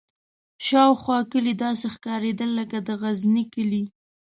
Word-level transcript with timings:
شاوخوا 0.67 1.19
کلي 1.31 1.53
داسې 1.63 1.85
ښکارېدل 1.95 2.49
لکه 2.59 2.77
د 2.87 2.89
غزني 3.01 3.43
کلي. 3.53 3.83